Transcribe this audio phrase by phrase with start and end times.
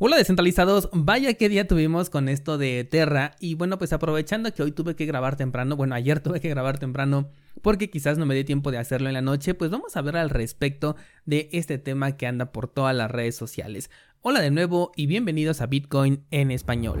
[0.00, 4.62] Hola descentralizados, vaya qué día tuvimos con esto de Terra y bueno pues aprovechando que
[4.62, 7.32] hoy tuve que grabar temprano, bueno ayer tuve que grabar temprano
[7.62, 10.16] porque quizás no me dé tiempo de hacerlo en la noche, pues vamos a ver
[10.16, 13.90] al respecto de este tema que anda por todas las redes sociales.
[14.20, 17.00] Hola de nuevo y bienvenidos a Bitcoin en español.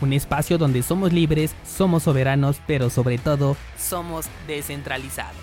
[0.00, 5.36] un espacio donde somos libres, somos soberanos, pero sobre todo somos descentralizados.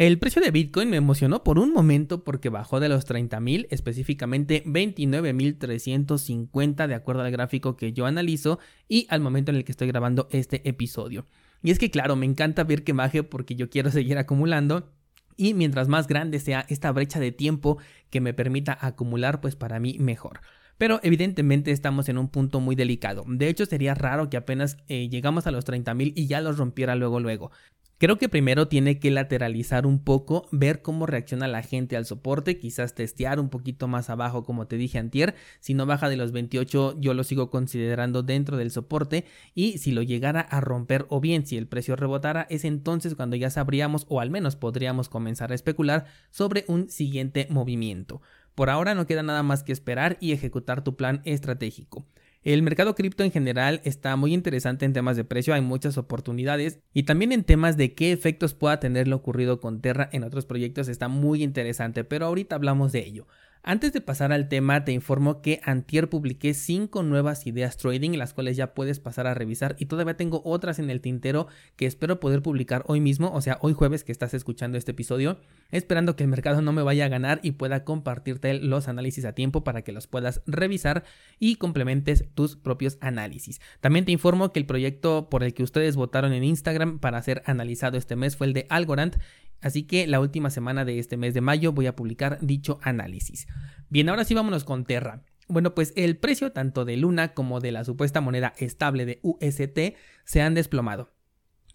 [0.00, 4.64] El precio de Bitcoin me emocionó por un momento porque bajó de los 30.000, específicamente
[4.64, 9.88] 29.350 de acuerdo al gráfico que yo analizo y al momento en el que estoy
[9.88, 11.26] grabando este episodio.
[11.62, 14.90] Y es que claro, me encanta ver que baje porque yo quiero seguir acumulando
[15.36, 17.76] y mientras más grande sea esta brecha de tiempo
[18.08, 20.40] que me permita acumular, pues para mí mejor.
[20.80, 23.26] Pero evidentemente estamos en un punto muy delicado.
[23.28, 26.94] De hecho, sería raro que apenas eh, llegamos a los 30.000 y ya los rompiera
[26.94, 27.50] luego luego.
[27.98, 32.56] Creo que primero tiene que lateralizar un poco, ver cómo reacciona la gente al soporte,
[32.56, 36.32] quizás testear un poquito más abajo como te dije antier, si no baja de los
[36.32, 41.20] 28 yo lo sigo considerando dentro del soporte y si lo llegara a romper o
[41.20, 45.52] bien si el precio rebotara es entonces cuando ya sabríamos o al menos podríamos comenzar
[45.52, 48.22] a especular sobre un siguiente movimiento.
[48.54, 52.06] Por ahora no queda nada más que esperar y ejecutar tu plan estratégico.
[52.42, 56.80] El mercado cripto en general está muy interesante en temas de precio, hay muchas oportunidades
[56.94, 60.46] y también en temas de qué efectos pueda tener lo ocurrido con Terra en otros
[60.46, 63.26] proyectos está muy interesante, pero ahorita hablamos de ello.
[63.62, 68.32] Antes de pasar al tema, te informo que antier publiqué 5 nuevas ideas trading, las
[68.32, 72.20] cuales ya puedes pasar a revisar y todavía tengo otras en el tintero que espero
[72.20, 75.38] poder publicar hoy mismo, o sea, hoy jueves que estás escuchando este episodio,
[75.70, 79.34] esperando que el mercado no me vaya a ganar y pueda compartirte los análisis a
[79.34, 81.04] tiempo para que los puedas revisar
[81.38, 83.60] y complementes tus propios análisis.
[83.80, 87.42] También te informo que el proyecto por el que ustedes votaron en Instagram para ser
[87.44, 89.18] analizado este mes fue el de Algorand
[89.60, 93.46] Así que la última semana de este mes de mayo voy a publicar dicho análisis.
[93.88, 95.22] Bien, ahora sí vámonos con Terra.
[95.48, 99.96] Bueno, pues el precio tanto de Luna como de la supuesta moneda estable de UST
[100.24, 101.12] se han desplomado.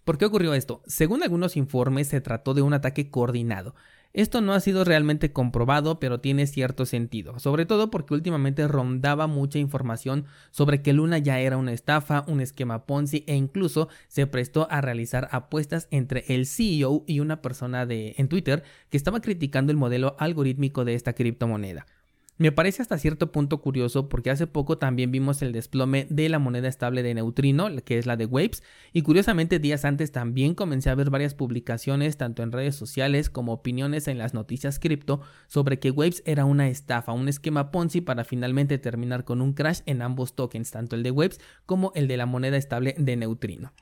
[0.04, 0.82] ¿Por qué ocurrió esto?
[0.86, 3.74] Según algunos informes se trató de un ataque coordinado.
[4.16, 9.26] Esto no ha sido realmente comprobado, pero tiene cierto sentido, sobre todo porque últimamente rondaba
[9.26, 14.26] mucha información sobre que Luna ya era una estafa, un esquema Ponzi e incluso se
[14.26, 19.20] prestó a realizar apuestas entre el CEO y una persona de en Twitter que estaba
[19.20, 21.84] criticando el modelo algorítmico de esta criptomoneda.
[22.38, 26.38] Me parece hasta cierto punto curioso porque hace poco también vimos el desplome de la
[26.38, 30.90] moneda estable de neutrino, que es la de Waves, y curiosamente días antes también comencé
[30.90, 35.78] a ver varias publicaciones tanto en redes sociales como opiniones en las noticias cripto sobre
[35.78, 40.02] que Waves era una estafa, un esquema Ponzi para finalmente terminar con un crash en
[40.02, 43.72] ambos tokens, tanto el de Waves como el de la moneda estable de neutrino.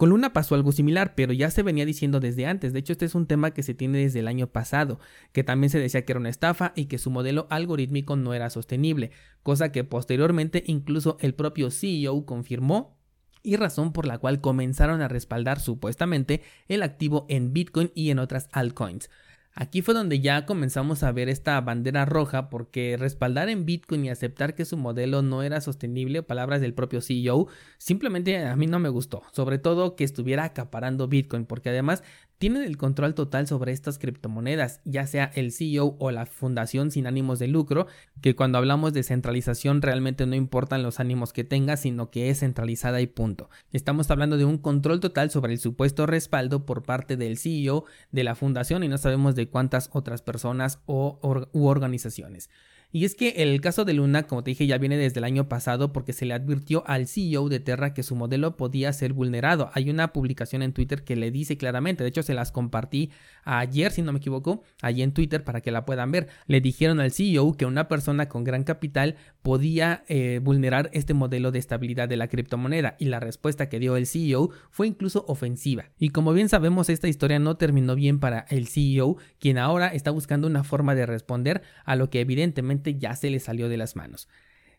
[0.00, 2.72] Con Luna pasó algo similar, pero ya se venía diciendo desde antes.
[2.72, 4.98] De hecho, este es un tema que se tiene desde el año pasado,
[5.32, 8.48] que también se decía que era una estafa y que su modelo algorítmico no era
[8.48, 9.10] sostenible,
[9.42, 12.96] cosa que posteriormente incluso el propio CEO confirmó
[13.42, 18.20] y razón por la cual comenzaron a respaldar supuestamente el activo en Bitcoin y en
[18.20, 19.10] otras altcoins.
[19.54, 24.10] Aquí fue donde ya comenzamos a ver esta bandera roja porque respaldar en Bitcoin y
[24.10, 28.78] aceptar que su modelo no era sostenible, palabras del propio CEO, simplemente a mí no
[28.78, 32.04] me gustó, sobre todo que estuviera acaparando Bitcoin porque además
[32.40, 37.06] tienen el control total sobre estas criptomonedas, ya sea el CEO o la fundación sin
[37.06, 37.86] ánimos de lucro,
[38.22, 42.40] que cuando hablamos de centralización realmente no importan los ánimos que tenga, sino que es
[42.40, 43.50] centralizada y punto.
[43.72, 48.24] Estamos hablando de un control total sobre el supuesto respaldo por parte del CEO de
[48.24, 51.18] la fundación y no sabemos de cuántas otras personas o
[51.52, 52.50] u organizaciones.
[52.92, 55.48] Y es que el caso de Luna, como te dije, ya viene desde el año
[55.48, 59.70] pasado porque se le advirtió al CEO de Terra que su modelo podía ser vulnerado.
[59.74, 63.10] Hay una publicación en Twitter que le dice claramente, de hecho se las compartí
[63.44, 66.26] ayer, si no me equivoco, allí en Twitter para que la puedan ver.
[66.48, 71.52] Le dijeron al CEO que una persona con gran capital podía eh, vulnerar este modelo
[71.52, 75.90] de estabilidad de la criptomoneda y la respuesta que dio el CEO fue incluso ofensiva.
[75.96, 80.10] Y como bien sabemos, esta historia no terminó bien para el CEO, quien ahora está
[80.10, 83.96] buscando una forma de responder a lo que evidentemente ya se le salió de las
[83.96, 84.28] manos.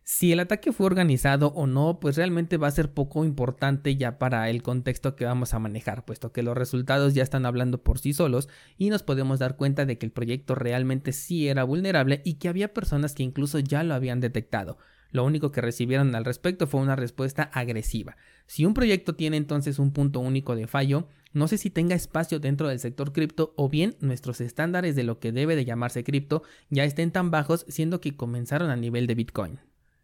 [0.04, 4.18] Si el ataque fue organizado o no, pues realmente va a ser poco importante ya
[4.18, 8.00] para el contexto que vamos a manejar, puesto que los resultados ya están hablando por
[8.00, 12.22] sí solos y nos podemos dar cuenta de que el proyecto realmente sí era vulnerable
[12.26, 14.80] y que había personas que incluso ya lo habían detectado.
[15.12, 18.18] Lo único que recibieron al respecto fue una respuesta agresiva.
[18.48, 22.40] Si un proyecto tiene entonces un punto único de fallo, no sé si tenga espacio
[22.40, 26.44] dentro del sector cripto o bien nuestros estándares de lo que debe de llamarse cripto
[26.70, 29.60] ya estén tan bajos siendo que comenzaron a nivel de Bitcoin.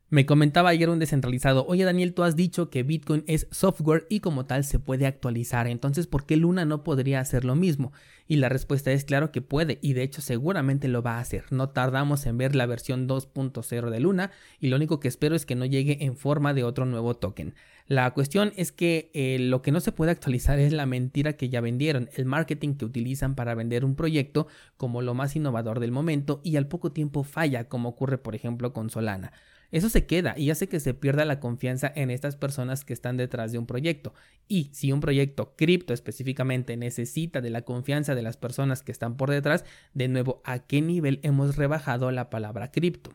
[0.09, 4.21] Me comentaba ayer un descentralizado, oye Daniel, tú has dicho que Bitcoin es software y
[4.21, 7.91] como tal se puede actualizar, entonces ¿por qué Luna no podría hacer lo mismo?
[8.25, 11.43] Y la respuesta es claro que puede y de hecho seguramente lo va a hacer.
[11.51, 14.31] No tardamos en ver la versión 2.0 de Luna
[14.61, 17.53] y lo único que espero es que no llegue en forma de otro nuevo token.
[17.87, 21.49] La cuestión es que eh, lo que no se puede actualizar es la mentira que
[21.49, 25.91] ya vendieron, el marketing que utilizan para vender un proyecto como lo más innovador del
[25.91, 29.33] momento y al poco tiempo falla como ocurre por ejemplo con Solana.
[29.71, 33.17] Eso se queda y hace que se pierda la confianza en estas personas que están
[33.17, 34.13] detrás de un proyecto.
[34.47, 39.17] Y si un proyecto cripto específicamente necesita de la confianza de las personas que están
[39.17, 43.13] por detrás, de nuevo, ¿a qué nivel hemos rebajado la palabra cripto?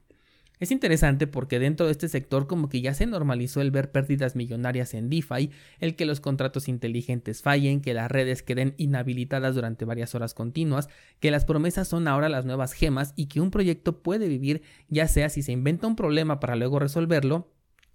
[0.63, 4.37] Es interesante porque dentro de este sector como que ya se normalizó el ver pérdidas
[4.37, 5.51] millonarias en DeFi,
[5.81, 10.89] el que los contratos inteligentes fallen, que las redes queden inhabilitadas durante varias horas continuas,
[11.19, 15.09] que las promesas son ahora las nuevas gemas y que un proyecto puede vivir ya
[15.09, 17.51] sea si se inventa un problema para luego resolverlo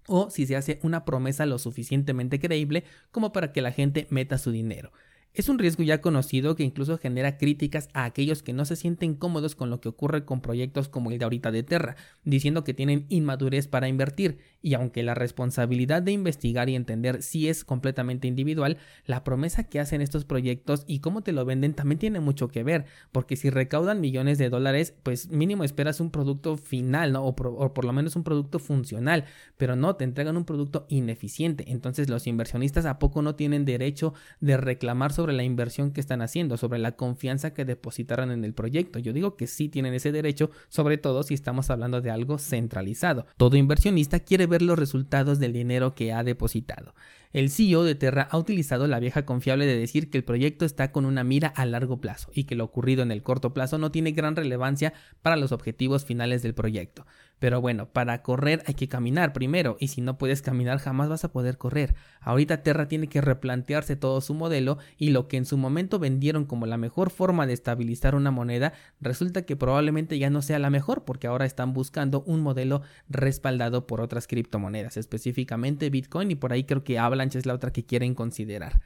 [0.06, 4.36] o si se hace una promesa lo suficientemente creíble como para que la gente meta
[4.36, 4.92] su dinero.
[5.34, 9.14] Es un riesgo ya conocido que incluso genera críticas a aquellos que no se sienten
[9.14, 12.74] cómodos con lo que ocurre con proyectos como el de ahorita de Terra, diciendo que
[12.74, 18.26] tienen inmadurez para invertir, y aunque la responsabilidad de investigar y entender sí es completamente
[18.26, 22.48] individual, la promesa que hacen estos proyectos y cómo te lo venden también tiene mucho
[22.48, 27.22] que ver, porque si recaudan millones de dólares, pues mínimo esperas un producto final, ¿no?
[27.24, 29.24] o, o por lo menos un producto funcional,
[29.56, 34.14] pero no, te entregan un producto ineficiente, entonces los inversionistas a poco no tienen derecho
[34.40, 38.54] de reclamar sobre la inversión que están haciendo, sobre la confianza que depositaron en el
[38.54, 39.00] proyecto.
[39.00, 43.26] Yo digo que sí tienen ese derecho, sobre todo si estamos hablando de algo centralizado.
[43.36, 46.94] Todo inversionista quiere ver los resultados del dinero que ha depositado.
[47.32, 50.92] El CEO de Terra ha utilizado la vieja confiable de decir que el proyecto está
[50.92, 53.90] con una mira a largo plazo y que lo ocurrido en el corto plazo no
[53.90, 57.06] tiene gran relevancia para los objetivos finales del proyecto.
[57.38, 61.24] Pero bueno, para correr hay que caminar primero y si no puedes caminar jamás vas
[61.24, 61.94] a poder correr.
[62.20, 66.46] Ahorita Terra tiene que replantearse todo su modelo y lo que en su momento vendieron
[66.46, 70.70] como la mejor forma de estabilizar una moneda resulta que probablemente ya no sea la
[70.70, 76.52] mejor porque ahora están buscando un modelo respaldado por otras criptomonedas, específicamente Bitcoin y por
[76.52, 78.80] ahí creo que Avalanche es la otra que quieren considerar.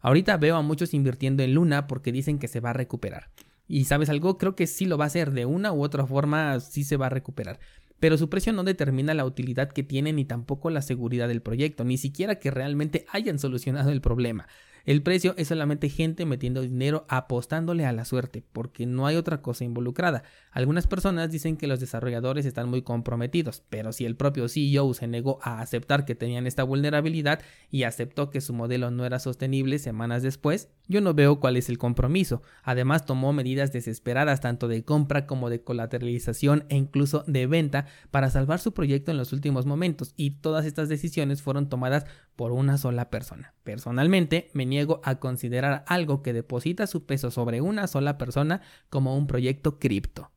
[0.00, 3.30] Ahorita veo a muchos invirtiendo en Luna porque dicen que se va a recuperar.
[3.66, 6.60] Y sabes algo, creo que sí lo va a hacer, de una u otra forma
[6.60, 7.58] sí se va a recuperar
[8.00, 11.84] pero su precio no determina la utilidad que tiene ni tampoco la seguridad del proyecto,
[11.84, 14.46] ni siquiera que realmente hayan solucionado el problema.
[14.86, 19.42] El precio es solamente gente metiendo dinero apostándole a la suerte, porque no hay otra
[19.42, 20.22] cosa involucrada.
[20.52, 25.08] Algunas personas dicen que los desarrolladores están muy comprometidos, pero si el propio CEO se
[25.08, 29.80] negó a aceptar que tenían esta vulnerabilidad y aceptó que su modelo no era sostenible
[29.80, 32.42] semanas después, yo no veo cuál es el compromiso.
[32.62, 38.30] Además tomó medidas desesperadas tanto de compra como de colateralización e incluso de venta para
[38.30, 42.06] salvar su proyecto en los últimos momentos y todas estas decisiones fueron tomadas
[42.36, 43.54] por una sola persona.
[43.64, 48.60] Personalmente me niego a considerar algo que deposita su peso sobre una sola persona
[48.90, 50.30] como un proyecto cripto.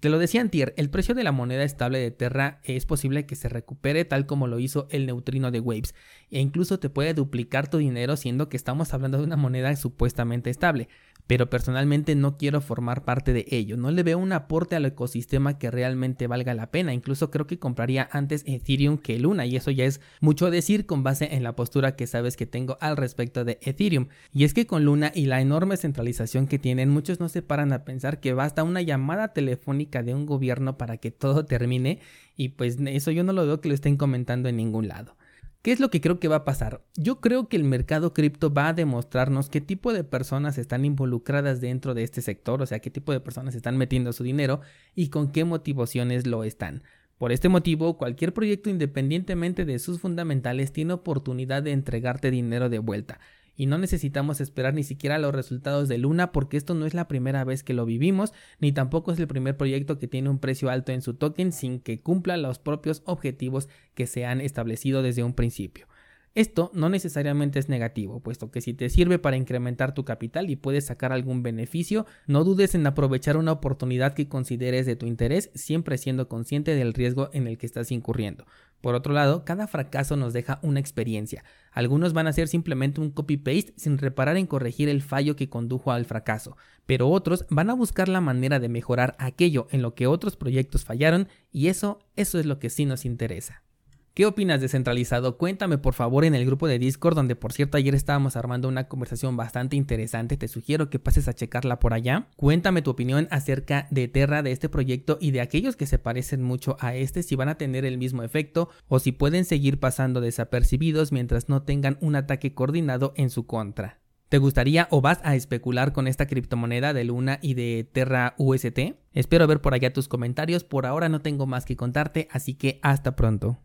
[0.00, 3.36] Te lo decía Antier, el precio de la moneda estable de Terra es posible que
[3.36, 5.94] se recupere tal como lo hizo el neutrino de Waves,
[6.30, 10.48] e incluso te puede duplicar tu dinero siendo que estamos hablando de una moneda supuestamente
[10.48, 10.88] estable
[11.30, 13.76] pero personalmente no quiero formar parte de ello.
[13.76, 16.92] No le veo un aporte al ecosistema que realmente valga la pena.
[16.92, 21.04] Incluso creo que compraría antes Ethereum que Luna y eso ya es mucho decir con
[21.04, 24.08] base en la postura que sabes que tengo al respecto de Ethereum.
[24.32, 27.72] Y es que con Luna y la enorme centralización que tienen, muchos no se paran
[27.72, 32.00] a pensar que basta una llamada telefónica de un gobierno para que todo termine
[32.36, 35.14] y pues eso yo no lo veo que lo estén comentando en ningún lado.
[35.62, 36.82] ¿Qué es lo que creo que va a pasar?
[36.96, 41.60] Yo creo que el mercado cripto va a demostrarnos qué tipo de personas están involucradas
[41.60, 44.62] dentro de este sector, o sea, qué tipo de personas están metiendo su dinero
[44.94, 46.82] y con qué motivaciones lo están.
[47.18, 52.78] Por este motivo, cualquier proyecto independientemente de sus fundamentales tiene oportunidad de entregarte dinero de
[52.78, 53.20] vuelta
[53.60, 57.08] y no necesitamos esperar ni siquiera los resultados de Luna porque esto no es la
[57.08, 60.70] primera vez que lo vivimos, ni tampoco es el primer proyecto que tiene un precio
[60.70, 65.24] alto en su token sin que cumpla los propios objetivos que se han establecido desde
[65.24, 65.89] un principio.
[66.36, 70.54] Esto no necesariamente es negativo, puesto que si te sirve para incrementar tu capital y
[70.54, 75.50] puedes sacar algún beneficio, no dudes en aprovechar una oportunidad que consideres de tu interés,
[75.54, 78.46] siempre siendo consciente del riesgo en el que estás incurriendo.
[78.80, 81.42] Por otro lado, cada fracaso nos deja una experiencia.
[81.72, 85.90] Algunos van a ser simplemente un copy-paste sin reparar en corregir el fallo que condujo
[85.90, 86.56] al fracaso,
[86.86, 90.84] pero otros van a buscar la manera de mejorar aquello en lo que otros proyectos
[90.84, 93.64] fallaron y eso, eso es lo que sí nos interesa.
[94.12, 95.38] ¿Qué opinas descentralizado?
[95.38, 98.88] Cuéntame por favor en el grupo de Discord, donde por cierto ayer estábamos armando una
[98.88, 100.36] conversación bastante interesante.
[100.36, 102.26] Te sugiero que pases a checarla por allá.
[102.34, 106.42] Cuéntame tu opinión acerca de Terra, de este proyecto y de aquellos que se parecen
[106.42, 110.20] mucho a este, si van a tener el mismo efecto o si pueden seguir pasando
[110.20, 114.00] desapercibidos mientras no tengan un ataque coordinado en su contra.
[114.28, 118.96] ¿Te gustaría o vas a especular con esta criptomoneda de Luna y de Terra UST?
[119.12, 120.64] Espero ver por allá tus comentarios.
[120.64, 123.60] Por ahora no tengo más que contarte, así que hasta pronto.